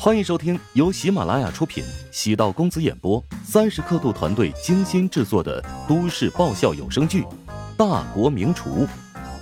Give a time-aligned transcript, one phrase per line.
[0.00, 7.22] 欢迎收听由喜马拉雅出品、喜道公子演播、三十刻度团队精心制作的都市爆笑有声剧
[7.76, 8.86] 《大国名厨》，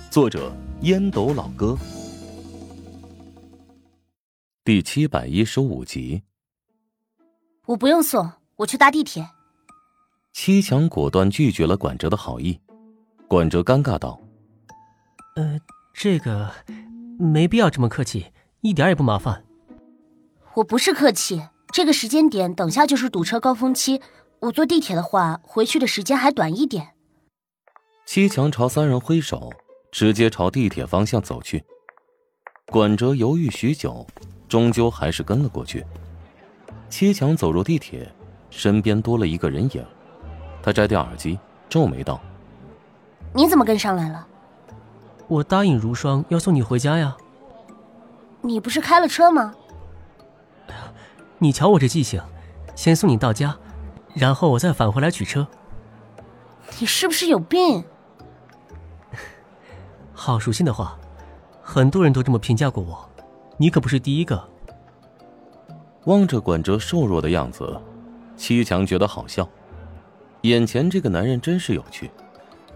[0.09, 0.51] 作者
[0.81, 1.77] 烟斗老哥，
[4.65, 6.23] 第七百一十五集。
[7.67, 9.29] 我不用送，我去搭地铁。
[10.33, 12.59] 七强果断拒绝了管哲的好意，
[13.27, 14.19] 管哲尴尬道
[15.37, 15.59] ：“呃，
[15.93, 16.51] 这个
[17.19, 18.25] 没必要这么客气，
[18.61, 19.43] 一点也不麻烦。”
[20.57, 24.01] 我不是客气，这个时间点等下就是堵车高峰期，
[24.39, 26.95] 我坐地铁的话，回去的时间还短一点。
[28.07, 29.51] 七强朝三人挥手，
[29.91, 31.63] 直接朝地铁方向走去。
[32.71, 34.03] 管哲犹豫许久，
[34.49, 35.85] 终究还是跟了过去。
[36.89, 38.11] 七强走入地铁，
[38.49, 39.85] 身边多了一个人影，
[40.63, 41.37] 他摘掉耳机，
[41.69, 42.19] 皱眉道
[43.31, 44.27] ：“你怎么跟上来了？”
[45.29, 47.15] 我答应如霜要送你回家呀。
[48.41, 49.53] 你不是开了车吗？
[51.39, 52.21] 你瞧我这记性，
[52.75, 53.57] 先送你到家，
[54.15, 55.47] 然后我再返回来取车。
[56.79, 57.83] 你是不是有病？
[60.13, 60.97] 好熟悉的话，
[61.61, 63.07] 很多人都这么评价过我，
[63.57, 64.49] 你可不是第一个。
[66.05, 67.79] 望着管哲瘦弱的样子，
[68.35, 69.47] 七强觉得好笑。
[70.41, 72.09] 眼前这个男人真是有趣，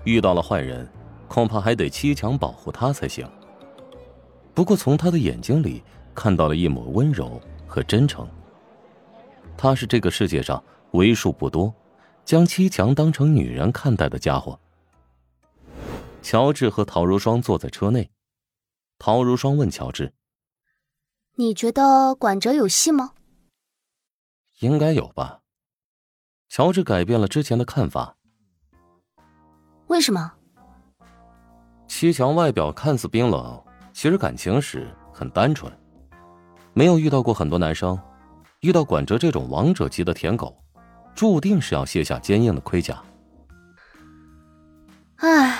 [0.03, 0.87] 遇到了坏人，
[1.27, 3.27] 恐怕还得七强保护他才行。
[4.53, 5.81] 不过从他的眼睛里
[6.13, 8.27] 看到了一抹温柔和真诚。
[9.61, 11.71] 他是这个世界上为数不多
[12.25, 14.59] 将七强当成女人看待的家伙。
[16.23, 18.09] 乔治和陶如霜坐在车内，
[18.97, 20.13] 陶如霜问乔治
[21.37, 23.11] ：“你觉得管哲有戏吗
[24.61, 25.41] ？”“应该有吧。”
[26.49, 28.17] 乔治改变了之前的看法。
[29.85, 30.33] “为什么？”
[31.87, 35.71] 七强外表看似冰冷，其实感情史很单纯，
[36.73, 37.95] 没有遇到过很多男生。
[38.61, 40.55] 遇到管哲这种王者级的舔狗，
[41.15, 43.01] 注定是要卸下坚硬的盔甲。
[45.15, 45.57] 唉，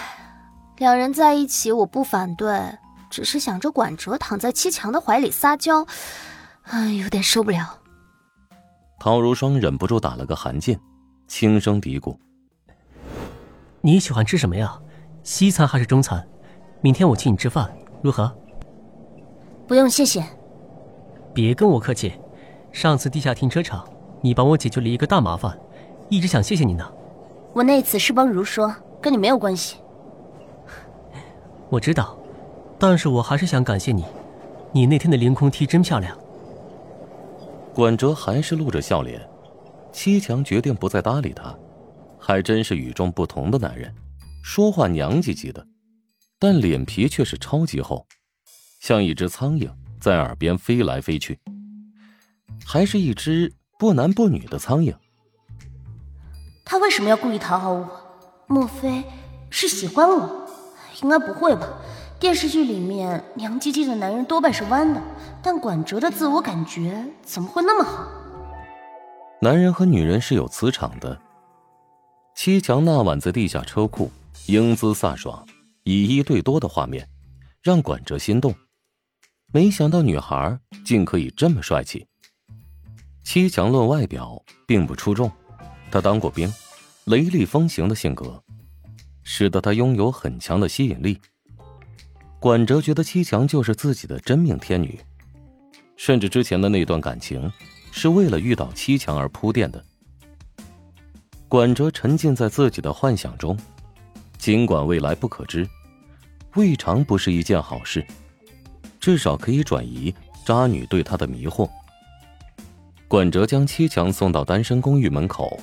[0.78, 2.78] 两人在一起我不反对，
[3.10, 5.84] 只是想着管哲躺在七强的怀里撒娇，
[6.62, 7.80] 唉，有点受不了。
[9.00, 10.78] 陶如霜忍不住打了个寒噤，
[11.28, 12.16] 轻声嘀咕
[13.82, 14.80] ：“你喜欢吃什么呀？
[15.24, 16.24] 西餐还是中餐？
[16.82, 17.68] 明天我请你吃饭，
[18.04, 18.32] 如何？”
[19.68, 20.24] 不用谢谢。
[21.34, 22.14] 别跟我客气。
[22.72, 23.88] 上次地下停车场，
[24.22, 25.58] 你帮我解决了一个大麻烦，
[26.10, 26.92] 一直想谢谢你呢。
[27.54, 29.78] 我那次是帮如霜，跟你没有关系。
[31.70, 32.18] 我知道，
[32.80, 34.06] 但是我还是想感谢你。
[34.72, 36.18] 你那天的凌空踢真漂亮。
[37.74, 39.22] 管哲还是露着笑脸。
[39.92, 41.54] 七强决定不再搭理他，
[42.18, 43.94] 还真是与众不同的男人，
[44.42, 45.68] 说话娘唧唧的，
[46.40, 48.06] 但脸皮却是超级厚，
[48.80, 51.38] 像一只苍蝇在耳边飞来飞去。
[52.66, 54.96] 还是一只不男不女的苍蝇。
[56.64, 57.88] 他为什么要故意讨好我？
[58.48, 59.04] 莫非
[59.50, 60.48] 是喜欢我？
[61.02, 61.68] 应该不会吧？
[62.20, 65.02] 电视剧里面娘唧唧的男人多半是弯的，
[65.42, 68.08] 但管哲的自我感觉怎么会那么好？
[69.42, 71.20] 男人和女人是有磁场的。
[72.36, 74.12] 七强那晚在地下车库
[74.46, 75.46] 英姿飒爽，
[75.84, 77.10] 以一对多的画面，
[77.62, 78.54] 让管哲心动。
[79.52, 82.08] 没想到女孩竟可以这么帅气。
[83.24, 85.32] 七强论外表并不出众，
[85.90, 86.52] 他当过兵，
[87.06, 88.42] 雷厉风行的性格，
[89.24, 91.20] 使得他拥有很强的吸引力。
[92.40, 95.00] 管哲觉得七强就是自己的真命天女，
[95.96, 97.52] 甚至之前的那段感情
[97.92, 99.84] 是为了遇到七强而铺垫的。
[101.48, 103.58] 管哲沉浸在自己的幻想中，
[104.38, 105.70] 尽管未来不可知，
[106.56, 108.06] 未尝不是一件好事，
[109.00, 111.70] 至少可以转移渣女对他的迷惑。
[113.12, 115.60] 管哲将七强送到单身公寓门口，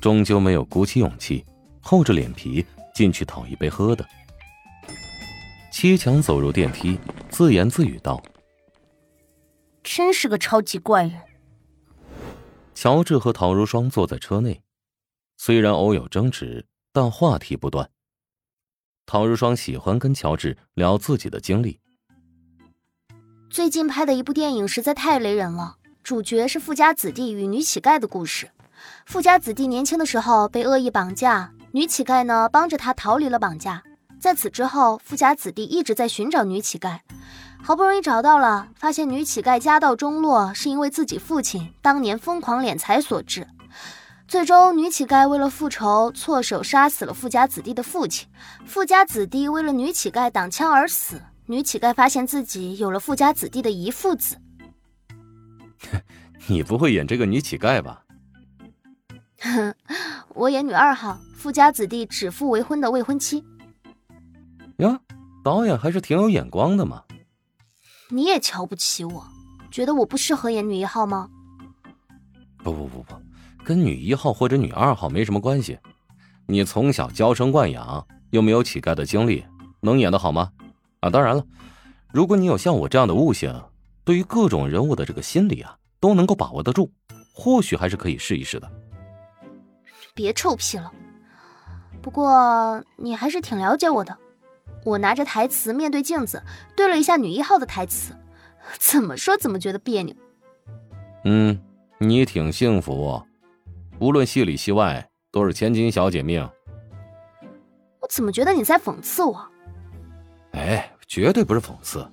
[0.00, 1.46] 终究没有鼓起勇气，
[1.80, 4.04] 厚着脸皮进去讨一杯喝的。
[5.70, 6.98] 七强走入电梯，
[7.30, 8.20] 自言自语道
[9.84, 11.12] ：“真是个超级怪人。”
[12.74, 14.60] 乔治和陶如霜坐在车内，
[15.36, 17.88] 虽然偶有争执，但话题不断。
[19.06, 21.78] 陶如霜喜欢跟乔治聊自己的经历。
[23.48, 25.76] 最近拍的一部电影实在太雷人了。
[26.04, 28.50] 主角是富家子弟与女乞丐的故事。
[29.06, 33.82] 富家子弟年轻的时候被恶意绑架，女乞丐呢帮着他逃离了绑架。
[34.20, 36.98] 在此之后，富家子弟一直在寻找女乞丐，
[37.62, 43.46] 好不容易找到了，发现女乞丐家道中落，是因为自己父亲当年疯狂敛财所致。
[44.28, 48.28] 最终，女乞丐为了复仇，错手杀死了富家子弟的父亲。
[48.66, 51.18] 富家子弟为了女乞丐挡枪而死。
[51.46, 54.36] 女乞丐发现自己有了富家子弟的遗腹子。
[56.46, 58.04] 你不会演这个女乞丐吧？
[60.34, 63.44] 我演女二号，富家子弟指腹为婚的未婚妻。
[64.78, 65.00] 呀，
[65.42, 67.04] 导演还是挺有眼光的嘛。
[68.10, 69.24] 你也瞧不起我，
[69.70, 71.28] 觉得我不适合演女一号吗？
[72.58, 73.14] 不不不不，
[73.64, 75.78] 跟女一号或者女二号没什么关系。
[76.46, 79.44] 你从小娇生惯养，又没有乞丐的经历，
[79.80, 80.50] 能演得好吗？
[81.00, 81.44] 啊，当然了，
[82.12, 83.62] 如果你有像我这样的悟性，
[84.04, 86.90] 对于各种人物的这个心理啊，都能够把握得住，
[87.32, 88.70] 或许还是可以试一试的。
[90.12, 90.92] 别臭屁了。
[92.02, 94.14] 不过你还是挺了解我的。
[94.84, 96.42] 我拿着台词面对镜子，
[96.76, 98.14] 对了一下女一号的台词，
[98.78, 100.14] 怎么说怎么觉得别扭。
[101.24, 101.58] 嗯，
[101.96, 103.22] 你挺幸福，
[103.98, 106.46] 无论戏里戏外都是千金小姐命。
[108.00, 109.42] 我怎么觉得你在讽刺我？
[110.52, 112.06] 哎，绝对不是讽刺，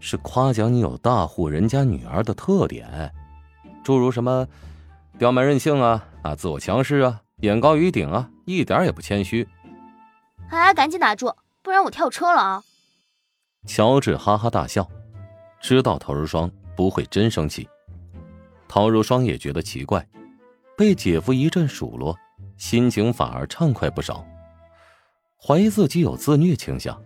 [0.00, 3.12] 是夸奖你有大户人家女儿的特点，
[3.82, 4.46] 诸如什么
[5.18, 9.46] 刁蛮任性啊啊，自我强势啊，眼高于顶啊，一点也不谦虚。
[10.50, 11.34] 哎，赶紧打住！
[11.62, 12.62] 不然我跳车了啊！
[13.66, 14.88] 乔治哈哈大笑，
[15.60, 17.68] 知道陶如霜不会真生气。
[18.68, 20.06] 陶如霜也觉得奇怪，
[20.76, 22.16] 被姐夫一阵数落，
[22.56, 24.24] 心情反而畅快不少，
[25.40, 27.00] 怀疑自己有自虐倾向。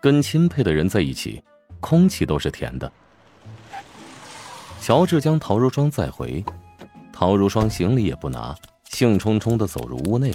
[0.00, 1.42] 跟钦佩的人在一起，
[1.80, 2.90] 空气都是甜的。
[4.80, 6.44] 乔治将陶如霜载回，
[7.12, 8.54] 陶如霜行李也不拿，
[8.84, 10.34] 兴冲冲的走入屋内，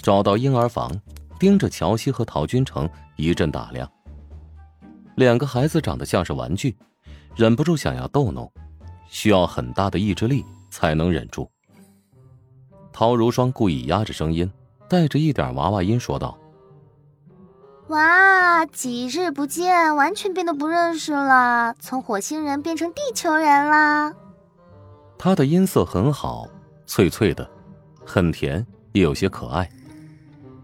[0.00, 0.90] 找到婴儿房。
[1.36, 3.90] 盯着乔西和陶君成一阵打量，
[5.16, 6.74] 两个孩子长得像是玩具，
[7.34, 8.50] 忍不住想要逗弄，
[9.08, 11.50] 需要很大的意志力才能忍住。
[12.92, 14.50] 陶如霜故意压着声音，
[14.88, 16.38] 带着一点娃娃音说道
[17.88, 24.14] ：“哇，几日不见，完全变得不认识了，从火星人变成地球人啦。”
[25.18, 26.46] 他的音色很好，
[26.86, 27.48] 脆脆的，
[28.04, 29.68] 很甜，也有些可爱。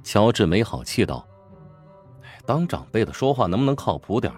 [0.03, 1.27] 乔治没好气道
[2.47, 4.33] ：“当长辈的说话能不能靠谱点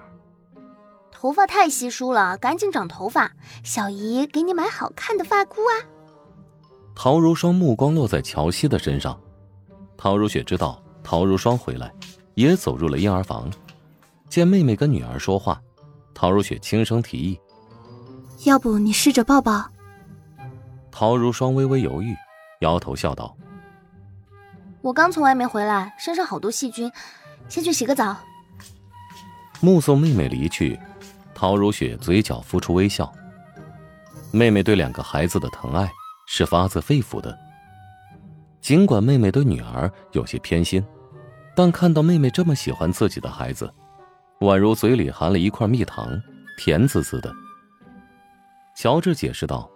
[1.12, 3.31] 头发太稀疏了，赶紧长头发。
[3.62, 5.73] 小姨给你买好看的发箍啊。”
[6.96, 9.19] 陶如霜目光落在乔西的身上，
[9.96, 11.93] 陶如雪知道陶如霜回来，
[12.34, 13.50] 也走入了婴儿房。
[14.29, 15.61] 见妹妹跟女儿说话，
[16.14, 17.38] 陶如雪轻声提议
[18.44, 19.64] ：“要不你试着抱抱？”
[20.90, 22.14] 陶如霜微微犹豫，
[22.61, 23.37] 摇头笑道。
[24.81, 26.90] 我刚从外面回来，身上好多细菌，
[27.49, 28.17] 先去洗个澡。
[29.61, 30.78] 目送妹妹离去，
[31.35, 33.12] 陶如雪嘴角浮出微笑。
[34.31, 35.93] 妹妹对两个孩子的疼爱
[36.26, 37.38] 是发自肺腑的。
[38.61, 40.82] 尽管妹妹对女儿有些偏心，
[41.54, 43.72] 但看到妹妹这么喜欢自己的孩子，
[44.40, 46.20] 宛如嘴里含了一块蜜糖，
[46.56, 47.32] 甜滋滋的。
[48.76, 49.70] 乔治解释道：“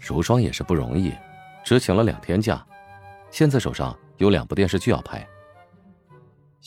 [0.00, 1.12] 如霜也是不容易，
[1.64, 2.64] 只请了两天假。”
[3.30, 5.26] 现在手上有两部电视剧要拍，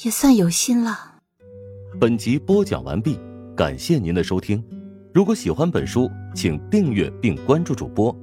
[0.03, 1.15] 也算有心了。
[1.99, 3.19] 本集播讲完毕，
[3.55, 4.63] 感谢您的收听。
[5.13, 8.15] 如果喜欢本书，请订阅并关注主播。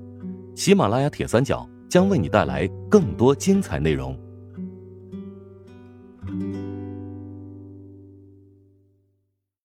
[0.55, 4.19] 喜马拉雅铁三角将为你带来更多精彩内容。